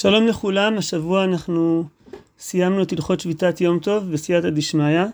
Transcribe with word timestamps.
שלום 0.00 0.26
לכולם, 0.26 0.78
השבוע 0.78 1.24
אנחנו 1.24 1.84
סיימנו 2.38 2.82
את 2.82 2.92
הלכות 2.92 3.20
שביתת 3.20 3.60
יום 3.60 3.78
טוב 3.78 4.12
בסייעתא 4.12 4.50
דשמיא, 4.50 5.04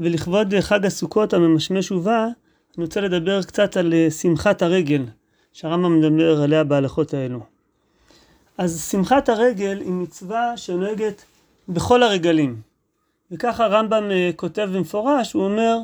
ולכבוד 0.00 0.54
חג 0.60 0.86
הסוכות 0.86 1.32
הממשמש 1.32 1.92
ובא, 1.92 2.24
אני 2.76 2.84
רוצה 2.84 3.00
לדבר 3.00 3.42
קצת 3.42 3.76
על 3.76 3.94
אה, 3.94 4.10
שמחת 4.10 4.62
הרגל, 4.62 5.04
שהרמב"ם 5.52 5.98
מדבר 6.00 6.42
עליה 6.42 6.64
בהלכות 6.64 7.14
האלו. 7.14 7.40
אז 8.58 8.88
שמחת 8.90 9.28
הרגל 9.28 9.80
היא 9.80 9.92
מצווה 9.92 10.56
שנוהגת 10.56 11.24
בכל 11.68 12.02
הרגלים, 12.02 12.60
וככה 13.30 13.64
הרמב"ם 13.64 14.10
אה, 14.10 14.30
כותב 14.36 14.68
במפורש, 14.74 15.32
הוא 15.32 15.44
אומר, 15.44 15.78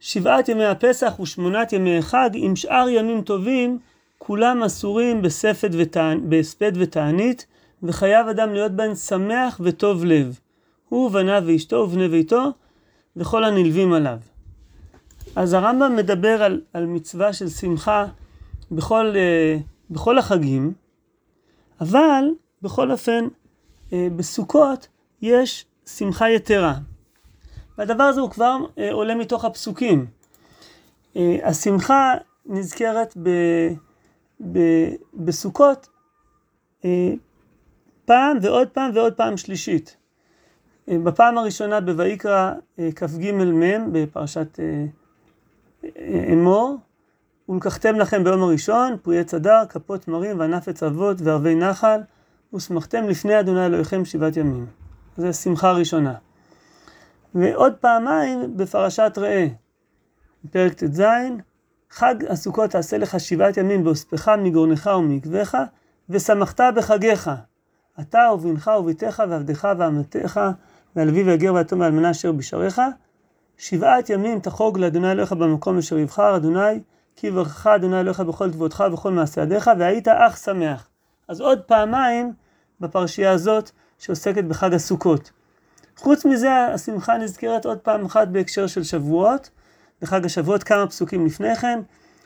שבעת 0.00 0.48
ימי 0.48 0.64
הפסח 0.64 1.20
ושמונת 1.20 1.72
ימי 1.72 2.02
חג 2.02 2.30
עם 2.34 2.56
שאר 2.56 2.88
ימים 2.88 3.22
טובים 3.22 3.78
כולם 4.18 4.62
אסורים 4.62 5.22
בספד 5.22 5.70
ותענ... 5.72 6.30
בהספד 6.30 6.72
ותענית, 6.74 7.46
וחייב 7.82 8.28
אדם 8.28 8.52
להיות 8.52 8.72
בהם 8.72 8.94
שמח 8.94 9.60
וטוב 9.64 10.04
לב. 10.04 10.38
הוא 10.88 11.06
ובניו 11.06 11.42
ואשתו 11.46 11.76
ובני 11.76 12.08
ביתו, 12.08 12.52
וכל 13.16 13.44
הנלווים 13.44 13.92
עליו. 13.92 14.18
אז 15.36 15.52
הרמב"ם 15.52 15.96
מדבר 15.96 16.42
על, 16.42 16.60
על 16.72 16.86
מצווה 16.86 17.32
של 17.32 17.48
שמחה 17.48 18.06
בכל, 18.70 19.14
uh, 19.14 19.62
בכל 19.90 20.18
החגים, 20.18 20.72
אבל 21.80 22.24
בכל 22.62 22.90
אופן 22.90 23.24
uh, 23.90 23.92
בסוכות 24.16 24.88
יש 25.22 25.66
שמחה 25.86 26.30
יתרה. 26.30 26.74
והדבר 27.78 28.04
הזה 28.04 28.20
הוא 28.20 28.30
כבר 28.30 28.56
uh, 28.66 28.80
עולה 28.92 29.14
מתוך 29.14 29.44
הפסוקים. 29.44 30.06
Uh, 31.14 31.18
השמחה 31.44 32.14
נזכרת 32.46 33.14
ב... 33.22 33.28
בסוכות 35.14 35.88
אה, 36.84 37.12
פעם 38.04 38.36
ועוד 38.42 38.68
פעם 38.68 38.90
ועוד 38.94 39.12
פעם 39.14 39.36
שלישית. 39.36 39.96
אה, 40.88 40.98
בפעם 41.04 41.38
הראשונה 41.38 41.80
בויקרא 41.80 42.52
אה, 42.78 42.88
כ"ג 42.96 43.32
מ' 43.32 43.92
בפרשת 43.92 44.58
אמור, 46.32 46.76
ולקחתם 47.48 47.94
לכם 47.94 48.24
ביום 48.24 48.42
הראשון 48.42 48.96
פרי 49.02 49.18
עץ 49.18 49.34
אדר, 49.34 49.66
כפות 49.68 50.08
מרים 50.08 50.38
וענף 50.38 50.82
אבות 50.82 51.16
וערבי 51.20 51.54
נחל, 51.54 52.00
ושמחתם 52.54 53.08
לפני 53.08 53.40
אדוני 53.40 53.66
אלוהיכם 53.66 54.04
שבעת 54.04 54.36
ימים. 54.36 54.66
זו 55.16 55.32
שמחה 55.32 55.72
ראשונה. 55.72 56.14
ועוד 57.34 57.74
פעמיים 57.74 58.56
בפרשת 58.56 59.12
ראה, 59.16 59.46
פרק 60.50 60.72
ט"ז, 60.72 61.02
חג 61.90 62.14
הסוכות 62.28 62.70
תעשה 62.70 62.98
לך 62.98 63.20
שבעת 63.20 63.56
ימים 63.56 63.84
באוספך 63.84 64.28
מגורנך 64.28 64.90
ומעקבך, 64.98 65.58
ושמחת 66.08 66.60
בחגיך. 66.76 67.30
אתה 68.00 68.30
ובנך 68.34 68.70
וביתך 68.78 69.22
ועבדך 69.28 69.68
ואמתך, 69.78 70.40
והלוי 70.96 71.22
והגר 71.22 71.54
והיתום 71.54 71.80
והאלמנה 71.80 72.10
אשר 72.10 72.32
בשעריך. 72.32 72.80
שבעת 73.58 74.10
ימים 74.10 74.40
תחוג 74.40 74.78
לאדוני 74.78 75.12
אלוהיך 75.12 75.32
במקום 75.32 75.78
אשר 75.78 75.98
יבחר, 75.98 76.36
אדוני, 76.36 76.80
כי 77.16 77.26
יברכך 77.26 77.66
אדוני 77.66 78.00
אלוהיך 78.00 78.20
בכל 78.20 78.50
תבואתך 78.50 78.84
ובכל 78.86 79.12
מעשה 79.12 79.42
ידיך, 79.42 79.70
והיית 79.78 80.08
אך 80.08 80.36
שמח. 80.36 80.88
אז 81.28 81.40
עוד 81.40 81.60
פעמיים 81.60 82.32
בפרשייה 82.80 83.30
הזאת 83.30 83.70
שעוסקת 83.98 84.44
בחג 84.44 84.74
הסוכות. 84.74 85.30
חוץ 85.96 86.24
מזה, 86.24 86.52
השמחה 86.52 87.16
נזכרת 87.16 87.66
עוד 87.66 87.78
פעם 87.78 88.04
אחת 88.04 88.28
בהקשר 88.28 88.66
של 88.66 88.82
שבועות, 88.82 89.50
בחג 90.02 90.24
השבועות 90.24 90.62
כמה 90.62 90.86
פסוקים 90.86 91.26
לפני 91.26 91.56
כן, 91.56 91.80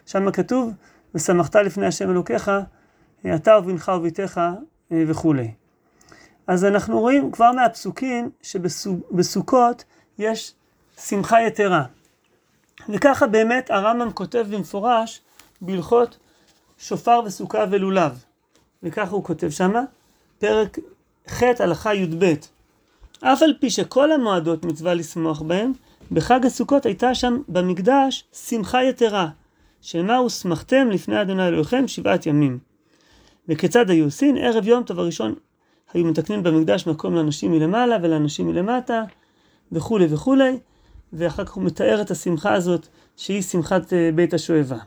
שם 0.06 0.30
כתוב, 0.30 0.72
ושמחת 1.14 1.56
לפני 1.56 1.86
השם 1.86 2.10
אלוקיך, 2.10 2.50
אתה 3.34 3.58
ובנך 3.58 3.92
וביתך 3.96 4.40
אה, 4.92 5.04
וכולי. 5.06 5.50
אז 6.46 6.64
אנחנו 6.64 7.00
רואים 7.00 7.30
כבר 7.32 7.52
מהפסוקים 7.52 8.30
שבסוכות 8.42 9.84
יש 10.18 10.54
שמחה 10.98 11.42
יתרה. 11.42 11.84
וככה 12.88 13.26
באמת 13.26 13.70
הרמב"ם 13.70 14.12
כותב 14.12 14.46
במפורש 14.50 15.20
בהלכות 15.60 16.18
שופר 16.78 17.20
וסוכה 17.24 17.64
ולולב. 17.70 18.24
וככה 18.82 19.10
הוא 19.10 19.24
כותב 19.24 19.50
שמה, 19.50 19.82
פרק 20.38 20.78
ח' 21.28 21.42
הלכה 21.42 21.94
י"ב. 21.94 22.34
אף 23.20 23.42
על 23.42 23.54
פי 23.60 23.70
שכל 23.70 24.12
המועדות 24.12 24.64
מצווה 24.64 24.94
לשמוח 24.94 25.42
בהם, 25.42 25.72
בחג 26.12 26.46
הסוכות 26.46 26.86
הייתה 26.86 27.14
שם 27.14 27.42
במקדש 27.48 28.24
שמחה 28.32 28.84
יתרה, 28.84 29.28
שמה 29.80 30.16
הוסמכתם 30.16 30.90
לפני 30.90 31.22
אדוני 31.22 31.48
אלוהיכם 31.48 31.88
שבעת 31.88 32.26
ימים. 32.26 32.58
וכיצד 33.48 33.90
היו 33.90 34.04
עושים? 34.04 34.36
ערב 34.36 34.66
יום 34.66 34.82
טוב 34.82 34.98
הראשון 34.98 35.34
היו 35.94 36.04
מתקנים 36.04 36.42
במקדש 36.42 36.86
מקום 36.86 37.14
לאנשים 37.14 37.52
מלמעלה 37.52 37.96
ולאנשים 38.02 38.46
מלמטה 38.46 39.04
וכולי 39.72 40.06
וכולי, 40.10 40.58
ואחר 41.12 41.44
כך 41.44 41.52
הוא 41.52 41.64
מתאר 41.64 42.02
את 42.02 42.10
השמחה 42.10 42.54
הזאת 42.54 42.86
שהיא 43.16 43.42
שמחת 43.42 43.92
אה, 43.92 44.10
בית 44.14 44.34
השואבה. 44.34 44.78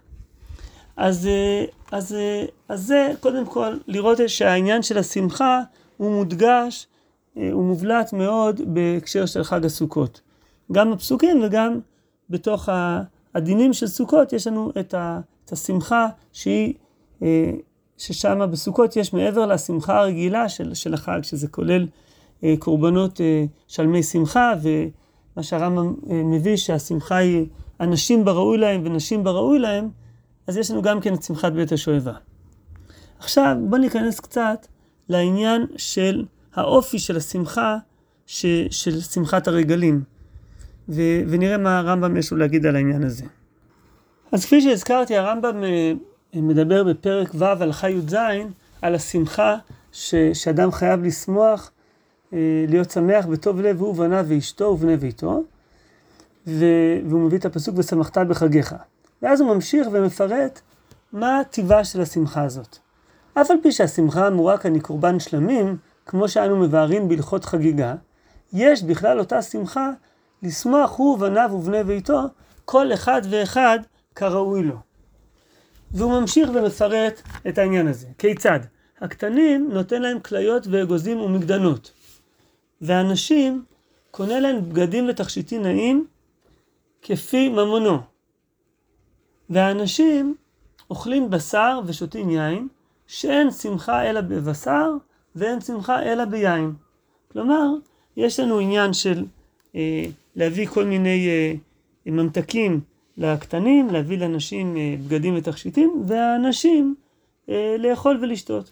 אז, 0.97 1.27
אה, 1.27 1.65
אז, 1.91 2.13
אה, 2.13 2.45
אז 2.69 2.85
זה 2.85 3.11
קודם 3.19 3.45
כל 3.45 3.77
לראות 3.87 4.17
שהעניין 4.27 4.83
של 4.83 4.97
השמחה 4.97 5.61
הוא 5.97 6.11
מודגש, 6.11 6.87
הוא 7.33 7.63
מובלט 7.63 8.13
מאוד 8.13 8.61
בהקשר 8.65 9.25
של 9.25 9.43
חג 9.43 9.65
הסוכות. 9.65 10.21
גם 10.71 10.91
בפסוקים 10.91 11.41
וגם 11.43 11.79
בתוך 12.29 12.69
הדינים 13.35 13.73
של 13.73 13.87
סוכות 13.87 14.33
יש 14.33 14.47
לנו 14.47 14.71
את, 14.79 14.93
ה, 14.93 15.19
את 15.45 15.51
השמחה 15.51 16.07
שהיא, 16.33 16.73
אה, 17.23 17.51
ששם 17.97 18.51
בסוכות 18.51 18.95
יש 18.95 19.13
מעבר 19.13 19.45
לשמחה 19.45 19.99
הרגילה 19.99 20.49
של, 20.49 20.73
של 20.73 20.93
החג, 20.93 21.19
שזה 21.23 21.47
כולל 21.47 21.87
אה, 22.43 22.53
קורבנות 22.59 23.21
אה, 23.21 23.45
שלמי 23.67 24.03
שמחה, 24.03 24.53
ומה 24.61 25.43
שהרמב"ם 25.43 25.93
מביא 26.07 26.57
שהשמחה 26.57 27.15
היא 27.15 27.45
אנשים 27.79 28.25
בראוי 28.25 28.57
להם 28.57 28.81
ונשים 28.85 29.23
בראוי 29.23 29.59
להם, 29.59 29.89
אז 30.47 30.57
יש 30.57 30.71
לנו 30.71 30.81
גם 30.81 31.01
כן 31.01 31.13
את 31.13 31.23
שמחת 31.23 31.51
בית 31.51 31.71
השואבה. 31.71 32.13
עכשיו 33.19 33.57
בואו 33.69 33.81
ניכנס 33.81 34.19
קצת 34.19 34.67
לעניין 35.09 35.65
של 35.77 36.25
האופי 36.55 36.99
של 36.99 37.17
השמחה, 37.17 37.77
ש, 38.25 38.45
של 38.69 39.01
שמחת 39.01 39.47
הרגלים. 39.47 40.14
ו- 40.90 41.22
ונראה 41.28 41.57
מה 41.57 41.79
הרמב"ם 41.79 42.18
יש 42.18 42.31
לו 42.31 42.38
להגיד 42.38 42.66
על 42.66 42.75
העניין 42.75 43.03
הזה. 43.03 43.23
אז 44.31 44.46
כפי 44.46 44.62
שהזכרתי, 44.62 45.18
הרמב"ם 45.18 45.63
אה, 45.63 45.91
מדבר 46.34 46.84
בפרק 46.84 47.29
ו' 47.35 47.44
הלכה 47.44 47.90
י"ז 47.90 48.16
על 48.81 48.95
השמחה 48.95 49.56
ש- 49.91 50.16
שאדם 50.34 50.72
חייב 50.72 51.03
לשמוח, 51.03 51.72
אה, 52.34 52.66
להיות 52.68 52.91
שמח 52.91 53.25
בטוב 53.25 53.62
לב 53.62 53.79
הוא 53.81 53.90
ובניו 53.90 54.25
ואשתו 54.28 54.66
ובני 54.66 54.97
ביתו, 54.97 55.44
ו- 56.47 57.00
והוא 57.09 57.22
מביא 57.22 57.38
את 57.38 57.45
הפסוק 57.45 57.75
ושמחת 57.78 58.18
בחגיך. 58.18 58.75
ואז 59.22 59.41
הוא 59.41 59.56
ממשיך 59.56 59.88
ומפרט 59.91 60.62
מה 61.13 61.41
טיבה 61.50 61.84
של 61.84 62.01
השמחה 62.01 62.44
הזאת. 62.44 62.78
אף 63.34 63.51
על 63.51 63.57
פי 63.63 63.72
שהשמחה 63.72 64.28
אמורה 64.28 64.57
כאן 64.57 64.74
היא 64.74 64.81
קורבן 64.81 65.19
שלמים, 65.19 65.78
כמו 66.06 66.29
שאנו 66.29 66.57
מבארים 66.57 67.07
בהלכות 67.07 67.45
חגיגה, 67.45 67.95
יש 68.53 68.84
בכלל 68.84 69.19
אותה 69.19 69.41
שמחה 69.41 69.91
לשמוח 70.45 70.97
הוא 70.97 71.13
ובניו 71.13 71.50
ובני 71.53 71.83
ביתו, 71.83 72.22
כל 72.66 72.94
אחד 72.94 73.22
ואחד 73.29 73.79
כראוי 74.16 74.63
לו. 74.63 74.75
והוא 75.91 76.19
ממשיך 76.19 76.50
ומפרט 76.53 77.22
את 77.47 77.57
העניין 77.57 77.88
הזה. 77.88 78.07
כיצד? 78.17 78.59
הקטנים 79.01 79.69
נותן 79.73 80.01
להם 80.01 80.19
כליות 80.19 80.67
ואגוזים 80.67 81.22
ומגדנות. 81.22 81.91
והנשים 82.81 83.66
קונה 84.11 84.39
להם 84.39 84.69
בגדים 84.69 85.09
ותכשיטים 85.09 85.61
נעים 85.61 86.06
כפי 87.01 87.50
ממונו. 87.50 88.00
והאנשים 89.50 90.35
אוכלים 90.89 91.29
בשר 91.29 91.79
ושותים 91.85 92.29
יין, 92.29 92.67
שאין 93.07 93.51
שמחה 93.51 94.09
אלא 94.09 94.22
בבשר 94.22 94.91
ואין 95.35 95.62
שמחה 95.62 96.03
אלא 96.03 96.25
ביין. 96.25 96.74
כלומר, 97.31 97.68
יש 98.18 98.39
לנו 98.39 98.59
עניין 98.59 98.94
של 98.94 99.25
אה, 99.75 100.06
להביא 100.35 100.67
כל 100.67 100.85
מיני 100.85 101.27
אה, 101.27 101.53
ממתקים 102.05 102.79
לקטנים, 103.17 103.89
להביא 103.89 104.17
לנשים 104.17 104.77
אה, 104.77 104.95
בגדים 105.05 105.35
ותכשיטים, 105.37 106.03
והנשים 106.07 106.95
אה, 107.49 107.75
לאכול 107.79 108.17
ולשתות. 108.21 108.71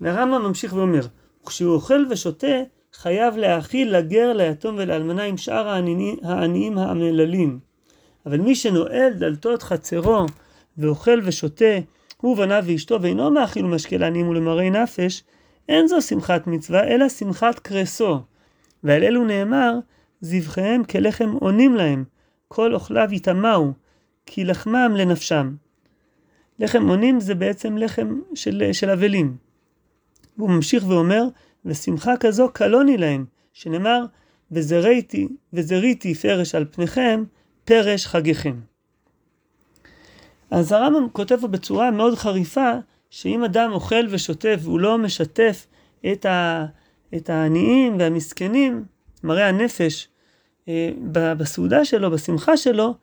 והרמב"ם 0.00 0.42
ממשיך 0.42 0.72
ואומר, 0.72 1.06
כשהוא 1.46 1.74
אוכל 1.74 2.04
ושותה, 2.10 2.62
חייב 2.92 3.36
להאכיל 3.36 3.96
לגר, 3.96 4.32
ליתום 4.32 4.74
ולאלמנה 4.78 5.22
עם 5.22 5.36
שאר 5.36 5.68
העניים 6.22 6.78
המללים. 6.78 7.58
אבל 8.26 8.40
מי 8.40 8.54
שנועל 8.54 9.12
דלתות 9.12 9.62
חצרו 9.62 10.26
ואוכל 10.78 11.20
ושותה, 11.24 11.78
הוא 12.16 12.32
ובניו 12.32 12.62
ואשתו, 12.66 13.02
ואינו 13.02 13.30
מאכיל 13.30 13.64
ומשקה 13.64 13.96
לעניים 13.96 14.28
ולמראי 14.28 14.70
נפש, 14.70 15.22
אין 15.68 15.88
זו 15.88 16.02
שמחת 16.02 16.46
מצווה, 16.46 16.84
אלא 16.84 17.08
שמחת 17.08 17.58
קרסו. 17.58 18.18
ועל 18.84 19.04
אלו 19.04 19.24
נאמר, 19.24 19.72
זבחיהם 20.20 20.84
כלחם 20.84 21.30
עונים 21.30 21.74
להם, 21.74 22.04
כל 22.48 22.74
אוכליו 22.74 23.08
יטמאו, 23.12 23.72
כי 24.26 24.44
לחמם 24.44 24.92
לנפשם. 24.96 25.54
לחם 26.58 26.88
עונים 26.88 27.20
זה 27.20 27.34
בעצם 27.34 27.78
לחם 27.78 28.20
של, 28.34 28.62
של 28.72 28.90
אבלים. 28.90 29.36
והוא 30.38 30.50
ממשיך 30.50 30.84
ואומר, 30.88 31.22
ושמחה 31.64 32.16
כזו 32.16 32.48
קלוני 32.52 32.96
להם, 32.96 33.24
שנאמר, 33.52 34.04
וזריתי, 34.52 35.28
וזריתי 35.52 36.14
פרש 36.14 36.54
על 36.54 36.64
פניכם, 36.70 37.24
פרש 37.64 38.06
חגיכם. 38.06 38.60
אז 40.50 40.72
הרמב"ם 40.72 41.08
כותב 41.12 41.36
פה 41.40 41.48
בצורה 41.48 41.90
מאוד 41.90 42.14
חריפה, 42.14 42.72
שאם 43.10 43.44
אדם 43.44 43.72
אוכל 43.72 44.06
ושותה 44.10 44.48
והוא 44.58 44.80
לא 44.80 44.98
משתף 44.98 45.66
את, 46.12 46.26
ה, 46.26 46.66
את 47.16 47.30
העניים 47.30 47.96
והמסכנים, 47.98 48.84
מראה 49.26 49.48
הנפש, 49.48 50.08
אה, 50.68 50.90
בסעודה 51.12 51.84
שלו, 51.84 52.10
בשמחה 52.10 52.56
שלו, 52.56 52.94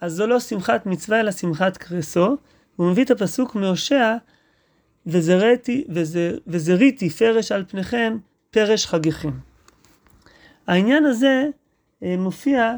אז 0.00 0.12
זו 0.12 0.26
לא 0.26 0.40
שמחת 0.40 0.86
מצווה 0.86 1.20
אלא 1.20 1.32
שמחת 1.32 1.76
קרסו. 1.76 2.36
הוא 2.76 2.90
מביא 2.90 3.04
את 3.04 3.10
הפסוק 3.10 3.54
מהושע, 3.54 4.16
וזריתי, 5.06 5.84
וזריתי 6.46 7.10
פרש 7.10 7.52
על 7.52 7.64
פניכם, 7.68 8.18
פרש 8.50 8.86
חגיכם. 8.86 9.30
העניין 10.66 11.04
הזה 11.04 11.46
אה, 12.02 12.14
מופיע 12.18 12.76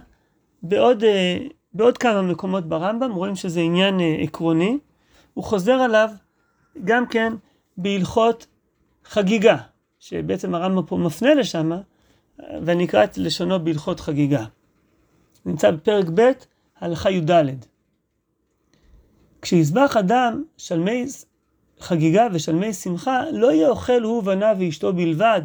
בעוד, 0.62 1.04
אה, 1.04 1.38
בעוד 1.74 1.98
כמה 1.98 2.22
מקומות 2.22 2.68
ברמב"ם, 2.68 3.12
רואים 3.12 3.36
שזה 3.36 3.60
עניין 3.60 4.00
עקרוני. 4.22 4.78
הוא 5.34 5.44
חוזר 5.44 5.72
עליו 5.72 6.10
גם 6.84 7.06
כן 7.06 7.32
בהלכות 7.76 8.46
חגיגה, 9.04 9.56
שבעצם 9.98 10.54
הרמב"ם 10.54 10.86
פה 10.86 10.96
מפנה 10.96 11.34
לשם, 11.34 11.72
ואני 12.62 12.84
אקרא 12.84 13.04
את 13.04 13.18
לשונו 13.18 13.64
בהלכות 13.64 14.00
חגיגה. 14.00 14.44
נמצא 15.46 15.70
בפרק 15.70 16.06
ב', 16.14 16.30
הלכה 16.80 17.10
י"ד. 17.10 17.32
כשיזבח 19.42 19.96
אדם 19.96 20.44
שלמי 20.56 21.06
חגיגה 21.80 22.26
ושלמי 22.32 22.72
שמחה, 22.72 23.22
לא 23.32 23.52
יהיה 23.52 23.68
אוכל 23.68 24.02
הוא 24.02 24.18
ובניו 24.18 24.56
ואשתו 24.58 24.92
בלבד, 24.92 25.42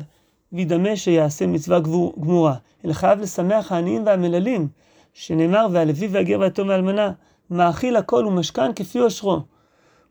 וידמה 0.52 0.96
שיעשה 0.96 1.48
מצווה 1.48 1.80
גמורה, 1.80 2.56
אלא 2.86 2.94
חייב 2.94 3.20
לשמח 3.20 3.72
העניים 3.72 4.06
והמללים, 4.06 4.68
שנאמר, 5.14 5.68
והלוי 5.72 6.08
והגר 6.08 6.40
והיתום 6.40 6.68
והאלמנה, 6.70 7.12
מאכיל 7.50 7.96
הכל 7.96 8.26
ומשכן 8.28 8.74
כפי 8.74 9.00
עושרו. 9.00 9.40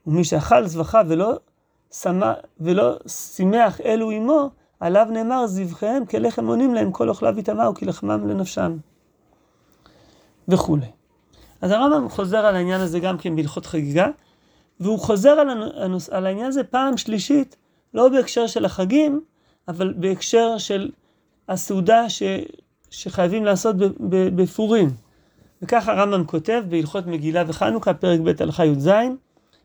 ומי 0.06 0.24
שאכל 0.24 0.66
זבחה 0.66 1.02
ולא, 1.08 1.32
שמה, 1.92 2.34
ולא 2.60 2.96
שימח 3.06 3.80
אלו 3.80 4.10
עמו, 4.10 4.50
עליו 4.80 5.06
נאמר 5.10 5.46
זבחיהם 5.46 6.06
כלחם 6.06 6.46
עונים 6.46 6.74
להם 6.74 6.92
כל 6.92 7.08
אוכליו 7.08 7.38
יטמעו 7.38 7.74
כי 7.74 7.84
לחמם 7.84 8.28
לנפשם. 8.28 8.76
וכולי. 10.48 10.86
אז 11.60 11.70
הרמב"ם 11.70 12.08
חוזר 12.08 12.38
על 12.38 12.56
העניין 12.56 12.80
הזה 12.80 13.00
גם 13.00 13.18
כן 13.18 13.36
בהלכות 13.36 13.66
חגיגה, 13.66 14.06
והוא 14.80 14.98
חוזר 14.98 15.30
על, 15.30 15.72
הנוס, 15.76 16.08
על 16.08 16.26
העניין 16.26 16.46
הזה 16.46 16.64
פעם 16.64 16.96
שלישית, 16.96 17.56
לא 17.94 18.08
בהקשר 18.08 18.46
של 18.46 18.64
החגים, 18.64 19.20
אבל 19.68 19.94
בהקשר 19.96 20.58
של 20.58 20.90
הסעודה 21.48 22.10
ש, 22.10 22.22
שחייבים 22.90 23.44
לעשות 23.44 23.76
בפורים. 24.36 24.90
וכך 25.62 25.88
הרמב"ם 25.88 26.24
כותב 26.24 26.62
בהלכות 26.68 27.06
מגילה 27.06 27.44
וחנוכה, 27.46 27.94
פרק 27.94 28.20
ב' 28.20 28.42
הלכה 28.42 28.64
י"ז, 28.64 28.90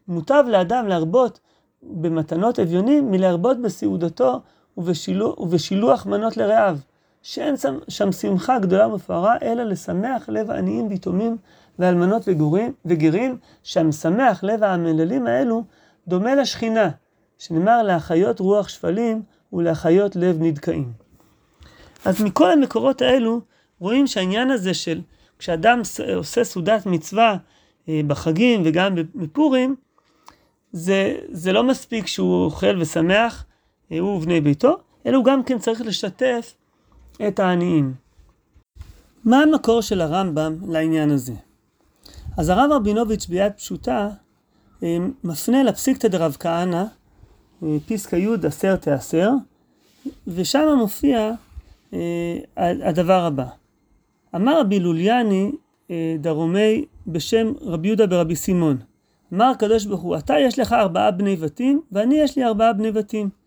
מוטב 0.08 0.44
לאדם 0.48 0.88
להרבות 0.88 1.40
במתנות 1.84 2.60
אביונים 2.60 3.12
מלהרבות 3.12 3.62
בסעודתו 3.62 4.42
ובשילו, 4.78 5.36
ובשילוח 5.40 6.06
מנות 6.06 6.38
לרעיו, 6.38 6.78
שאין 7.24 7.56
שם, 7.88 8.12
שמחה 8.12 8.60
גדולה 8.60 8.88
ומפוארה, 8.88 9.36
אלא 9.42 9.64
לשמח 9.64 10.30
לב 10.30 10.52
עניים 10.52 10.88
ויתומים 10.88 11.38
ואלמנות 11.80 12.22
וגורים, 12.28 12.74
וגרים, 12.86 13.38
שהמשמח 13.64 14.44
לב 14.44 14.64
המללים 14.64 15.28
האלו 15.28 15.64
דומה 16.08 16.36
לשכינה, 16.36 16.90
שנאמר 17.40 17.84
להחיות 17.84 18.40
רוח 18.40 18.68
שפלים 18.68 19.22
ולהחיות 19.54 20.16
לב 20.16 20.38
נדכאים. 20.42 20.94
אז 22.06 22.22
מכל 22.22 22.52
המקורות 22.52 23.02
האלו 23.02 23.42
רואים 23.80 24.08
שהעניין 24.08 24.52
הזה 24.52 24.74
של 24.74 25.02
כשאדם 25.40 25.82
עושה 26.16 26.44
סעודת 26.44 26.86
מצווה 26.86 27.38
אה, 27.90 28.02
בחגים 28.08 28.62
וגם 28.66 28.96
בפורים, 29.16 29.76
זה, 30.72 31.16
זה 31.32 31.54
לא 31.54 31.64
מספיק 31.64 32.08
שהוא 32.08 32.46
אוכל 32.46 32.78
ושמח, 32.82 33.46
ובני 34.00 34.42
ביתו, 34.42 34.78
אלא 35.06 35.18
הוא 35.18 35.26
גם 35.26 35.44
כן 35.44 35.60
צריך 35.60 35.82
לשתף 35.82 36.54
את 37.28 37.40
העניים. 37.40 37.94
מה 39.26 39.42
המקור 39.42 39.82
של 39.82 40.02
הרמב"ם 40.02 40.56
לעניין 40.68 41.10
הזה? 41.10 41.34
אז 42.38 42.50
הרב 42.50 42.72
רבינוביץ' 42.72 43.26
ביד 43.26 43.52
פשוטה 43.52 44.10
אה, 44.84 44.98
מפנה 45.24 45.64
לפסיקתא 45.64 46.08
דרב 46.08 46.38
כהנא, 46.40 46.84
אה, 47.64 47.78
פסקא 47.88 48.16
י' 48.16 48.48
עשר 48.48 48.76
תעשר, 48.76 49.30
ושם 50.28 50.76
מופיע 50.78 51.32
אה, 51.94 52.40
הדבר 52.58 53.26
הבא. 53.26 53.46
אמר 54.36 54.60
רבי 54.60 54.80
לוליאני 54.80 55.52
דרומי 56.20 56.86
בשם 57.08 57.54
רבי 57.62 57.88
יהודה 57.88 58.08
ברבי 58.08 58.36
סימון, 58.36 58.78
אמר 59.34 59.46
הקדוש 59.46 59.86
ברוך 59.86 60.02
הוא, 60.02 60.18
אתה 60.18 60.40
יש 60.40 60.60
לך 60.60 60.74
ארבעה 60.74 61.12
בני 61.12 61.36
בתים, 61.36 61.82
ואני 61.92 62.16
יש 62.16 62.38
לי 62.38 62.44
ארבעה 62.44 62.74
בני 62.74 62.92
בתים. 62.92 63.41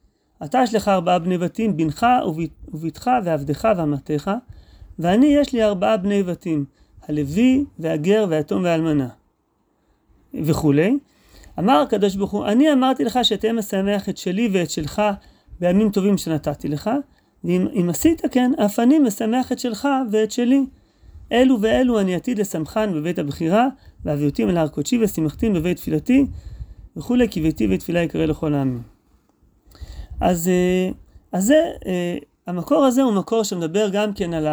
אתה 0.44 0.58
יש 0.62 0.75
לך 0.75 0.88
ארבעה 0.88 1.19
בני 1.19 1.38
בתים, 1.38 1.76
בנך 1.76 2.06
ובתך 2.69 3.11
ועבדך 3.25 3.69
ואמתך, 3.76 4.31
ואני 4.99 5.26
יש 5.26 5.52
לי 5.52 5.64
ארבעה 5.64 5.96
בני 5.96 6.23
בתים, 6.23 6.64
הלוי 7.08 7.64
והגר 7.79 8.26
והיתום 8.29 8.64
והאלמנה. 8.64 9.08
וכולי. 10.43 10.99
אמר 11.58 11.81
הקדוש 11.81 12.17
ברוך 12.17 12.31
הוא, 12.31 12.46
אני 12.46 12.73
אמרתי 12.73 13.05
לך 13.05 13.19
שתהיה 13.23 13.52
משמח 13.52 14.08
את 14.08 14.17
שלי 14.17 14.49
ואת 14.52 14.70
שלך 14.70 15.02
בימים 15.61 15.91
טובים 15.91 16.19
שנתתי 16.19 16.69
לך, 16.69 16.91
ואם 17.44 17.87
עשית 17.91 18.23
כן, 18.31 18.52
אף 18.64 18.79
אני 18.79 18.99
משמח 18.99 19.52
את 19.52 19.58
שלך 19.58 19.88
ואת 20.11 20.31
שלי. 20.31 20.67
אלו 21.32 21.61
ואלו 21.61 22.00
אני 22.00 22.14
עתיד 22.14 22.38
לשמחן 22.38 22.93
בבית 22.94 23.19
הבחירה, 23.19 23.69
ואביאותים 24.05 24.50
אל 24.50 24.56
הר 24.56 24.69
קודשי 24.69 24.99
ושמחתים 25.02 25.52
בבית 25.52 25.76
תפילתי, 25.76 26.26
וכולי, 26.96 27.29
כי 27.29 27.41
ביתי 27.41 27.67
בית 27.67 27.81
תפילה 27.81 28.02
יקרא 28.02 28.25
לכל 28.25 28.55
העמים. 28.55 28.94
אז, 30.25 30.49
אה, 30.49 30.91
אז 31.32 31.44
זה, 31.44 31.73
אה, 31.87 32.17
המקור 32.47 32.85
הזה 32.85 33.03
הוא 33.03 33.12
מקור 33.12 33.43
שמדבר 33.43 33.88
גם 33.93 34.12
כן 34.12 34.35
על 34.35 34.47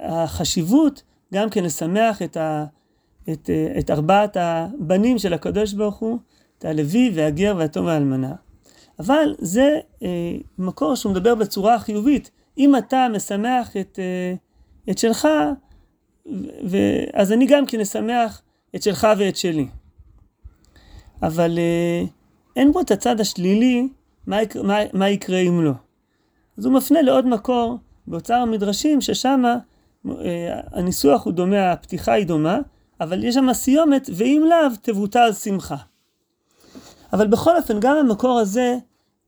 החשיבות, 0.00 1.02
גם 1.34 1.50
כן 1.50 1.64
לשמח 1.64 2.22
את, 2.22 2.36
ה, 2.36 2.64
את, 3.32 3.50
אה, 3.50 3.78
את 3.78 3.90
ארבעת 3.90 4.36
הבנים 4.40 5.18
של 5.18 5.32
הקדוש 5.32 5.72
ברוך 5.72 5.96
הוא, 5.96 6.18
את 6.58 6.64
הלוי 6.64 7.12
והגר 7.14 7.54
והתום 7.58 7.86
והאלמנה. 7.86 8.34
אבל 8.98 9.34
זה 9.38 9.78
מקור 10.58 10.94
שהוא 10.94 11.12
מדבר 11.12 11.34
בצורה 11.34 11.78
חיובית. 11.78 12.30
אם 12.58 12.76
אתה 12.76 13.06
משמח 13.12 13.76
את, 13.76 13.98
את 14.90 14.98
שלך, 14.98 15.28
ו, 16.70 16.76
אז 17.12 17.32
אני 17.32 17.46
גם 17.46 17.66
כן 17.66 17.80
אשמח 17.80 18.42
את 18.74 18.82
שלך 18.82 19.06
ואת 19.18 19.36
שלי. 19.36 19.66
אבל 21.22 21.58
אין 22.56 22.72
בו 22.72 22.80
את 22.80 22.90
הצד 22.90 23.20
השלילי 23.20 23.88
מה, 24.26 24.36
מה, 24.64 24.78
מה 24.92 25.08
יקרה 25.08 25.38
אם 25.38 25.64
לא. 25.64 25.72
אז 26.58 26.64
הוא 26.64 26.74
מפנה 26.74 27.02
לעוד 27.02 27.26
מקור 27.26 27.78
באוצר 28.06 28.34
המדרשים, 28.34 29.00
ששם 29.00 29.42
אה, 30.08 30.60
הניסוח 30.72 31.24
הוא 31.24 31.32
דומה, 31.32 31.72
הפתיחה 31.72 32.12
היא 32.12 32.26
דומה, 32.26 32.58
אבל 33.00 33.24
יש 33.24 33.34
שם 33.34 33.52
סיומת, 33.52 34.10
ואם 34.14 34.42
לאו 34.50 34.76
תבוטל 34.82 35.32
שמחה. 35.32 35.76
אבל 37.12 37.26
בכל 37.26 37.56
אופן, 37.56 37.80
גם 37.80 37.96
המקור 37.96 38.38
הזה, 38.38 38.76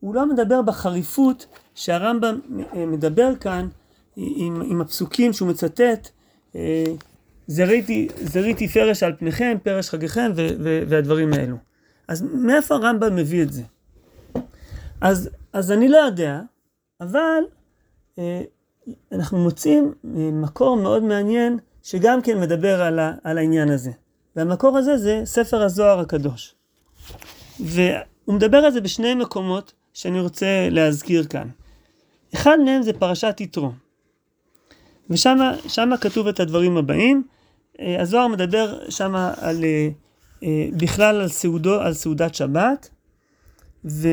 הוא 0.01 0.15
לא 0.15 0.27
מדבר 0.27 0.63
בחריפות 0.63 1.47
שהרמב"ם 1.75 2.41
אה, 2.77 2.87
מדבר 2.87 3.37
כאן 3.37 3.69
עם, 4.17 4.63
עם 4.63 4.81
הפסוקים 4.81 5.33
שהוא 5.33 5.49
מצטט, 5.49 6.09
אה, 6.57 6.85
זריתי, 7.47 8.09
זריתי 8.23 8.69
פרש 8.69 9.03
על 9.03 9.13
פניכם, 9.19 9.57
פרש 9.63 9.91
חגיכם 9.91 10.31
והדברים 10.89 11.33
האלו. 11.33 11.57
אז 12.09 12.23
מאיפה 12.23 12.75
הרמב"ם 12.75 13.17
מביא 13.17 13.43
את 13.43 13.53
זה? 13.53 13.63
אז, 15.03 15.31
אז 15.53 15.73
אני 15.73 15.89
לא 15.89 15.97
יודע, 15.97 16.41
אבל 17.01 17.43
אה, 18.19 18.43
אנחנו 19.13 19.39
מוצאים 19.39 19.95
אה, 20.05 20.31
מקור 20.33 20.77
מאוד 20.77 21.03
מעניין 21.03 21.59
שגם 21.83 22.23
כן 22.23 22.41
מדבר 22.41 22.83
על, 22.83 22.99
ה, 22.99 23.15
על 23.25 23.39
העניין 23.39 23.71
הזה. 23.71 23.91
והמקור 24.37 24.79
הזה 24.79 24.99
זה 24.99 25.23
ספר 25.25 25.63
הזוהר 25.63 26.01
הקדוש. 26.01 26.55
והוא 27.61 28.35
מדבר 28.35 28.57
על 28.57 28.71
זה 28.71 28.81
בשני 28.81 29.15
מקומות 29.15 29.73
שאני 29.95 30.21
רוצה 30.21 30.69
להזכיר 30.71 31.25
כאן. 31.25 31.49
אחד 32.35 32.59
מהם 32.65 32.83
זה 32.83 32.93
פרשת 32.93 33.37
יתרו. 33.41 33.73
ושם 35.11 35.91
כתוב 36.01 36.27
את 36.27 36.41
הדברים 36.41 36.77
הבאים. 36.77 37.23
אה, 37.81 38.03
הזוהר 38.03 38.29
מדבר 38.29 38.91
שם 38.91 39.15
על, 39.41 39.65
אה, 39.65 39.89
אה, 40.43 40.69
בכלל 40.77 41.21
על, 41.21 41.29
סעודו, 41.29 41.81
על 41.81 41.93
סעודת 41.93 42.35
שבת, 42.35 42.91
ו... 43.85 44.09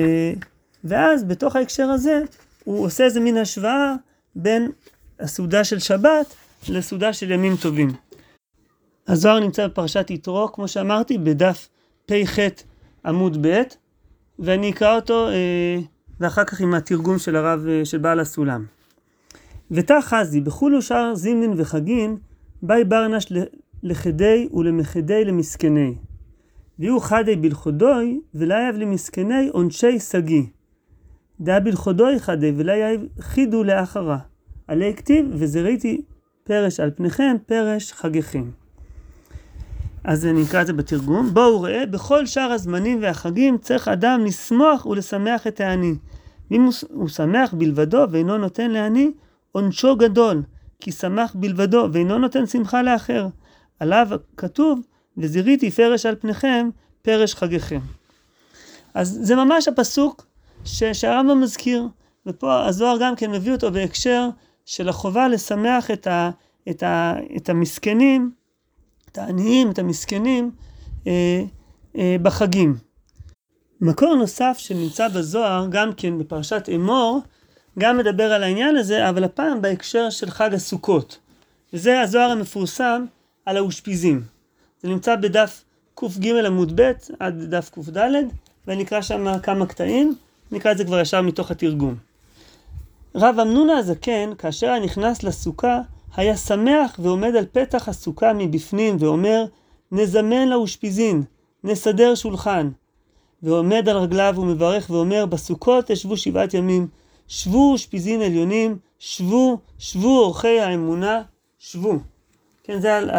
ואז 0.84 1.24
בתוך 1.24 1.56
ההקשר 1.56 1.84
הזה 1.90 2.22
הוא 2.64 2.86
עושה 2.86 3.04
איזה 3.04 3.20
מין 3.20 3.38
השוואה 3.38 3.96
בין 4.36 4.72
הסעודה 5.20 5.64
של 5.64 5.80
שבת 5.80 6.36
לסעודה 6.70 7.14
של 7.14 7.32
ימים 7.32 7.56
טובים. 7.62 7.94
הזוהר 9.08 9.40
נמצא 9.40 9.68
בפרשת 9.68 10.10
יתרו, 10.10 10.52
כמו 10.54 10.68
שאמרתי, 10.68 11.18
בדף 11.18 11.70
פ"ח 12.06 12.40
עמוד 13.06 13.48
ב', 13.48 13.62
ואני 14.40 14.72
אקרא 14.72 14.96
אותו 14.96 15.30
אה, 15.30 15.80
ואחר 16.20 16.44
כך 16.44 16.62
עם 16.62 16.74
התרגום 16.74 17.20
של 17.20 17.36
הרב, 17.36 17.66
של 17.84 17.98
בעל 17.98 18.20
הסולם. 18.20 18.66
ותא 19.72 20.00
חזי, 20.02 20.42
בכולו 20.42 20.82
שאר 20.82 21.16
זימנין 21.16 21.54
וחגין, 21.58 22.18
באי 22.62 22.84
ברנש 22.84 23.28
לכדי 23.84 24.50
ולמחדי 24.54 25.26
למסכני. 25.26 25.96
ויהיו 26.80 27.00
חדי 27.00 27.36
בלכודוי, 27.36 28.22
ולאייב 28.36 28.76
למסכני 28.76 29.50
עונשי 29.52 30.00
שגיא. 30.00 30.44
דא 31.42 31.60
בלכודוי 31.60 32.20
חדי, 32.20 32.54
ולאייב 32.56 33.02
חידו 33.20 33.64
לאחרה. 33.64 34.18
עלי 34.68 34.94
כתיב, 34.96 35.26
וזריתי 35.34 36.02
פרש 36.44 36.80
על 36.80 36.92
פניכם, 36.96 37.36
פרש 37.46 37.92
חגיכם. 37.92 38.50
אז 40.04 40.26
אני 40.26 40.44
אקרא 40.44 40.62
את 40.62 40.68
זה 40.68 40.74
בתרגום. 40.74 41.34
בואו 41.34 41.62
ראה, 41.62 41.86
בכל 41.86 42.26
שאר 42.26 42.52
הזמנים 42.52 43.00
והחגים 43.02 43.58
צריך 43.58 43.88
אדם 43.88 44.26
לשמוח 44.26 44.86
ולשמח 44.86 45.48
את 45.48 45.62
העני. 45.62 45.96
אם 46.52 46.70
הוא 46.90 47.08
שמח 47.08 47.54
בלבדו 47.54 48.06
ואינו 48.12 48.38
נותן 48.38 48.72
לעני, 48.72 49.12
עונשו 49.52 49.96
גדול, 49.96 50.44
כי 50.80 50.92
שמח 50.92 51.36
בלבדו 51.36 51.88
ואינו 51.92 52.18
נותן 52.18 52.46
שמחה 52.46 52.82
לאחר. 52.82 53.28
עליו 53.80 54.08
כתוב, 54.38 54.80
וזיריתי 55.18 55.72
פרש 55.72 56.06
על 56.06 56.16
פניכם, 56.16 56.70
פרש 57.02 57.36
חגיכם. 57.36 57.80
אז 58.94 59.20
זה 59.22 59.36
ממש 59.36 59.68
הפסוק 59.68 60.29
שהרמב"ם 60.66 61.42
מזכיר, 61.42 61.88
ופה 62.26 62.66
הזוהר 62.66 62.98
גם 63.02 63.16
כן 63.16 63.32
מביא 63.32 63.52
אותו 63.52 63.72
בהקשר 63.72 64.30
של 64.66 64.90
החובה 64.90 65.28
לשמח 65.28 65.92
את, 65.92 66.08
ה, 66.08 66.30
את, 66.70 66.84
ה, 66.84 67.14
את 67.38 67.50
המסכנים, 67.50 68.32
את 69.12 69.18
העניים, 69.18 69.72
את 69.72 69.80
המסכנים, 69.80 70.52
אה, 71.08 71.44
אה, 71.98 72.16
בחגים. 72.22 72.78
מקור 73.82 74.16
נוסף 74.16 74.56
שנמצא 74.58 75.08
בזוהר, 75.08 75.68
גם 75.70 75.94
כן 75.98 76.18
בפרשת 76.18 76.70
אמור, 76.76 77.20
גם 77.80 77.98
מדבר 77.98 78.34
על 78.34 78.44
העניין 78.44 78.76
הזה, 78.76 79.10
אבל 79.10 79.24
הפעם 79.24 79.62
בהקשר 79.62 80.10
של 80.10 80.30
חג 80.30 80.54
הסוכות. 80.54 81.20
וזה 81.74 82.02
הזוהר 82.02 82.32
המפורסם 82.32 83.06
על 83.46 83.58
האושפיזים. 83.58 84.24
זה 84.82 84.88
נמצא 84.88 85.16
בדף 85.16 85.64
קג 85.96 86.28
עמוד 86.46 86.82
ב' 86.82 86.92
עד 87.20 87.44
דף 87.44 87.70
קד, 87.70 88.02
ואני 88.68 88.84
אקרא 88.84 89.02
שם 89.02 89.40
כמה 89.44 89.66
קטעים, 89.66 90.16
נקרא 90.52 90.72
את 90.72 90.78
זה 90.78 90.86
כבר 90.86 91.00
ישר 91.00 91.22
מתוך 91.22 91.52
התרגום. 91.52 91.96
רב 93.16 93.40
אמנונה 93.40 93.78
הזקן, 93.78 94.34
כאשר 94.38 94.68
היה 94.68 94.80
נכנס 94.80 95.24
לסוכה, 95.24 95.82
היה 96.16 96.38
שמח 96.38 97.00
ועומד 97.04 97.36
על 97.36 97.46
פתח 97.52 97.90
הסוכה 97.90 98.34
מבפנים 98.34 98.96
ואומר, 99.00 99.46
נזמן 99.92 100.48
לאושפיזין, 100.48 101.24
נסדר 101.64 102.16
שולחן. 102.16 102.70
ועומד 103.44 103.90
על 103.90 103.98
רגליו 103.98 104.36
ומברך 104.38 104.90
ואומר, 104.90 105.26
בסוכות 105.26 105.90
ישבו 105.90 106.18
שבעת 106.18 106.54
ימים, 106.54 106.88
שבו 107.28 107.72
אושפיזין 107.72 108.22
עליונים, 108.22 108.78
שבו, 109.00 109.58
שבו 109.80 110.20
אורחי 110.20 110.60
האמונה, 110.60 111.22
שבו. 111.60 111.94
כן, 112.64 112.80
זה, 112.80 112.98
על, 112.98 113.10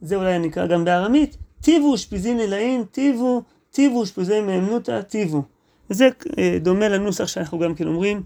זה 0.00 0.16
אולי 0.16 0.38
נקרא 0.38 0.66
גם 0.66 0.84
בארמית, 0.84 1.36
טיבו 1.60 1.92
אושפיזין 1.92 2.40
אלאין, 2.40 2.84
טיבו, 2.84 3.42
טיבו 3.70 4.00
אושפיזי 4.00 4.40
מאמנותא, 4.40 5.02
טיבו. 5.02 5.42
וזה 5.90 6.08
אה, 6.38 6.58
דומה 6.60 6.88
לנוסח 6.88 7.26
שאנחנו 7.26 7.58
גם 7.58 7.74
כן 7.74 7.86
אומרים 7.86 8.22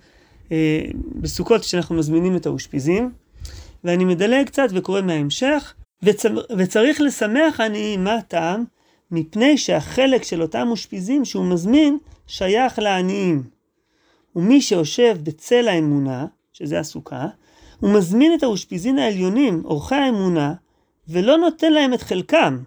אה, 0.53 0.85
בסוכות 1.15 1.61
כשאנחנו 1.61 1.95
מזמינים 1.95 2.37
את 2.37 2.47
האושפיזים. 2.47 3.13
ואני 3.85 4.05
מדלג 4.05 4.47
קצת 4.47 4.69
וקורא 4.71 5.01
מההמשך, 5.01 5.75
וצ... 6.03 6.25
וצריך 6.59 7.01
לשמח 7.01 7.61
אני 7.61 7.97
מה 7.97 8.15
הטעם? 8.15 8.65
מפני 9.11 9.59
שהחלק 9.59 10.23
של 10.23 10.43
אותם 10.43 10.67
אושפיזים 10.71 11.25
שהוא 11.25 11.45
מזמין 11.45 11.99
שייך 12.27 12.79
לעניים. 12.79 13.43
ומי 14.37 14.61
שיושב 14.61 15.17
בצל 15.23 15.69
האמונה, 15.69 16.27
שזה 16.53 16.81
הסוכה, 16.81 17.27
הוא 17.81 17.93
מזמין 17.93 18.35
את 18.35 18.43
האושפיזין 18.43 18.99
העליונים, 18.99 19.63
אורחי 19.65 19.95
האמונה, 19.95 20.55
ולא 21.09 21.37
נותן 21.37 21.73
להם 21.73 21.95
את 21.95 22.03
חלקם. 22.03 22.59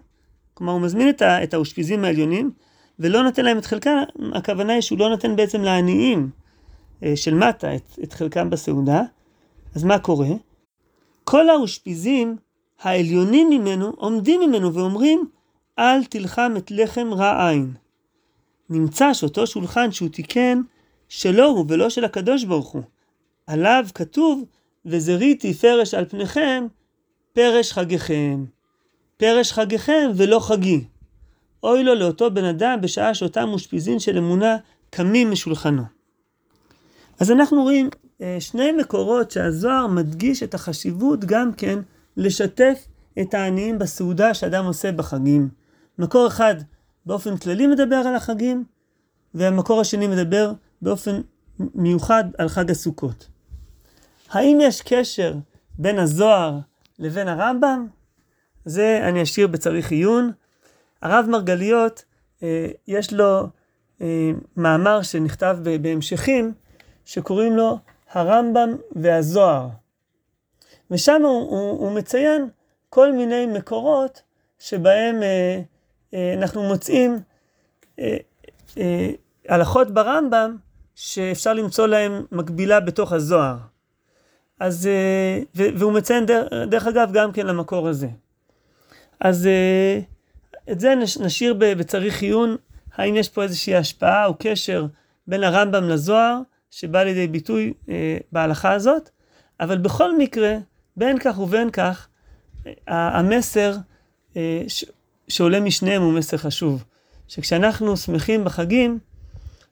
כלומר, 0.54 0.72
הוא 0.72 0.80
מזמין. 0.80 1.12
את 1.22 1.54
האושפיזים 1.54 2.04
העליונים, 2.04 2.50
ולא 2.98 3.22
נותן 3.22 3.44
להם 3.44 3.58
את 3.58 3.66
חלקם, 3.66 3.98
הכוונה 4.32 4.72
היא 4.72 4.80
שהוא 4.80 4.98
לא 4.98 5.08
נותן 5.08 5.36
בעצם 5.36 5.62
לעניים 5.62 6.30
אה, 7.02 7.16
של 7.16 7.34
מטה 7.34 7.74
את, 7.76 7.98
את 8.02 8.12
חלקם 8.12 8.50
בסעודה. 8.50 9.02
אז 9.74 9.84
מה 9.84 9.98
קורה? 9.98 10.28
כל 11.24 11.48
האושפיזים 11.48 12.36
העליונים 12.80 13.50
ממנו 13.50 13.92
עומדים 13.96 14.40
ממנו 14.40 14.74
ואומרים 14.74 15.24
אל 15.78 16.04
תלחם 16.04 16.52
את 16.56 16.70
לחם 16.70 17.14
רע 17.14 17.48
עין. 17.48 17.74
נמצא 18.70 19.14
שאותו 19.14 19.46
שולחן 19.46 19.92
שהוא 19.92 20.08
תיקן 20.08 20.60
שלו 21.08 21.46
הוא 21.46 21.64
ולא 21.68 21.90
של 21.90 22.04
הקדוש 22.04 22.44
ברוך 22.44 22.68
הוא. 22.68 22.82
עליו 23.46 23.84
כתוב 23.94 24.44
וזריתי 24.86 25.54
פרש 25.54 25.94
על 25.94 26.04
פניכם 26.04 26.66
פרש 27.32 27.72
חגיכם. 27.72 28.44
פרש 29.16 29.52
חגיכם 29.52 30.10
ולא 30.16 30.40
חגי. 30.40 30.84
אוי 31.62 31.84
לו 31.84 31.94
לאותו 31.94 32.30
בן 32.30 32.44
אדם 32.44 32.78
בשעה 32.80 33.14
שאותם 33.14 33.48
אושפיזין 33.48 33.98
של 33.98 34.18
אמונה 34.18 34.56
קמים 34.90 35.30
משולחנו. 35.30 35.82
אז 37.20 37.30
אנחנו 37.30 37.62
רואים 37.62 37.88
אה, 38.22 38.36
שני 38.40 38.72
מקורות 38.72 39.30
שהזוהר 39.30 39.86
מדגיש 39.86 40.42
את 40.42 40.54
החשיבות 40.54 41.24
גם 41.24 41.52
כן 41.52 41.78
לשתף 42.16 42.86
את 43.20 43.34
העניים 43.34 43.78
בסעודה 43.78 44.34
שאדם 44.34 44.64
עושה 44.64 44.92
בחגים. 44.92 45.48
מקור 45.98 46.26
אחד 46.26 46.54
באופן 47.06 47.36
כללי 47.36 47.66
מדבר 47.66 47.96
על 47.96 48.14
החגים, 48.14 48.64
והמקור 49.34 49.80
השני 49.80 50.06
מדבר 50.06 50.52
באופן 50.82 51.20
מיוחד 51.58 52.24
על 52.38 52.48
חג 52.48 52.70
הסוכות. 52.70 53.28
האם 54.30 54.58
יש 54.62 54.82
קשר 54.82 55.34
בין 55.78 55.98
הזוהר 55.98 56.58
לבין 56.98 57.28
הרמב"ם? 57.28 57.86
זה 58.64 59.00
אני 59.08 59.22
אשאיר 59.22 59.46
בצריך 59.46 59.90
עיון. 59.90 60.32
הרב 61.02 61.26
מרגליות, 61.28 62.04
אה, 62.42 62.66
יש 62.86 63.12
לו 63.12 63.46
אה, 64.00 64.30
מאמר 64.56 65.02
שנכתב 65.02 65.58
בהמשכים, 65.80 66.52
שקוראים 67.04 67.56
לו 67.56 67.78
הרמב"ם 68.12 68.76
והזוהר. 68.96 69.68
ושם 70.90 71.22
הוא, 71.22 71.50
הוא, 71.50 71.80
הוא 71.80 71.92
מציין 71.92 72.48
כל 72.88 73.12
מיני 73.12 73.46
מקורות 73.46 74.22
שבהם 74.58 75.22
אה, 75.22 75.60
אה, 76.14 76.34
אנחנו 76.38 76.62
מוצאים 76.62 77.18
אה, 77.98 78.16
אה, 78.78 79.10
הלכות 79.48 79.90
ברמב"ם 79.90 80.56
שאפשר 80.94 81.52
למצוא 81.52 81.86
להם 81.86 82.24
מקבילה 82.32 82.80
בתוך 82.80 83.12
הזוהר. 83.12 83.56
אז, 84.60 84.86
אה, 84.86 85.42
והוא 85.54 85.92
מציין 85.92 86.26
דרך, 86.26 86.52
דרך 86.70 86.86
אגב 86.86 87.10
גם 87.12 87.32
כן 87.32 87.46
למקור 87.46 87.88
הזה. 87.88 88.08
אז 89.20 89.46
אה, 89.46 90.00
את 90.70 90.80
זה 90.80 90.94
נשאיר 91.20 91.54
בצריך 91.58 92.22
עיון, 92.22 92.56
האם 92.94 93.16
יש 93.16 93.28
פה 93.28 93.42
איזושהי 93.42 93.76
השפעה 93.76 94.26
או 94.26 94.34
קשר 94.38 94.86
בין 95.26 95.42
הרמב"ם 95.42 95.88
לזוהר, 95.88 96.40
שבא 96.70 97.02
לידי 97.02 97.26
ביטוי 97.26 97.72
אה, 97.88 98.16
בהלכה 98.32 98.72
הזאת, 98.72 99.10
אבל 99.60 99.78
בכל 99.78 100.18
מקרה, 100.18 100.56
בין 100.96 101.18
כך 101.18 101.38
ובין 101.38 101.70
כך, 101.70 102.08
המסר 102.86 103.76
אה, 104.36 104.62
ש, 104.68 104.84
שעולה 105.28 105.60
משניהם 105.60 106.02
הוא 106.02 106.12
מסר 106.12 106.36
חשוב. 106.36 106.84
שכשאנחנו 107.28 107.96
שמחים 107.96 108.44
בחגים, 108.44 108.98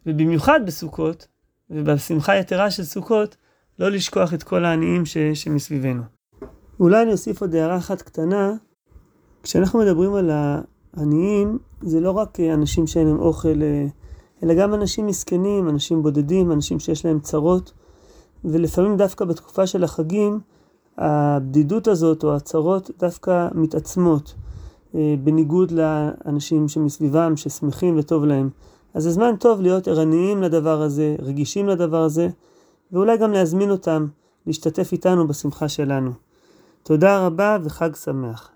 ובמיוחד 0.06 0.60
בסוכות, 0.66 1.26
ובשמחה 1.70 2.36
יתרה 2.36 2.70
של 2.70 2.84
סוכות, 2.84 3.36
לא 3.78 3.90
לשכוח 3.90 4.34
את 4.34 4.42
כל 4.42 4.64
העניים 4.64 5.06
ש, 5.06 5.16
שמסביבנו. 5.34 6.02
אולי 6.80 7.02
אני 7.02 7.12
אוסיף 7.12 7.40
עוד 7.40 7.54
הערה 7.54 7.76
אחת 7.76 8.02
קטנה. 8.02 8.52
כשאנחנו 9.42 9.78
מדברים 9.78 10.14
על 10.14 10.30
העניים, 10.96 11.58
זה 11.82 12.00
לא 12.00 12.10
רק 12.10 12.40
אנשים 12.40 12.86
שאין 12.86 13.06
להם 13.06 13.18
אוכל 13.18 13.62
אה, 13.62 13.86
אלא 14.42 14.54
גם 14.54 14.74
אנשים 14.74 15.06
מסכנים, 15.06 15.68
אנשים 15.68 16.02
בודדים, 16.02 16.52
אנשים 16.52 16.80
שיש 16.80 17.04
להם 17.04 17.20
צרות, 17.20 17.72
ולפעמים 18.44 18.96
דווקא 18.96 19.24
בתקופה 19.24 19.66
של 19.66 19.84
החגים, 19.84 20.40
הבדידות 20.98 21.88
הזאת 21.88 22.24
או 22.24 22.36
הצרות 22.36 22.90
דווקא 22.98 23.48
מתעצמות, 23.54 24.34
אה, 24.94 25.14
בניגוד 25.24 25.70
לאנשים 25.70 26.68
שמסביבם, 26.68 27.36
ששמחים 27.36 27.98
וטוב 27.98 28.24
להם. 28.24 28.50
אז 28.94 29.02
זה 29.02 29.10
זמן 29.10 29.36
טוב 29.36 29.60
להיות 29.60 29.88
ערניים 29.88 30.42
לדבר 30.42 30.82
הזה, 30.82 31.16
רגישים 31.18 31.68
לדבר 31.68 32.02
הזה, 32.02 32.28
ואולי 32.92 33.18
גם 33.18 33.32
להזמין 33.32 33.70
אותם 33.70 34.06
להשתתף 34.46 34.92
איתנו 34.92 35.28
בשמחה 35.28 35.68
שלנו. 35.68 36.10
תודה 36.82 37.26
רבה 37.26 37.58
וחג 37.62 37.94
שמח. 37.96 38.48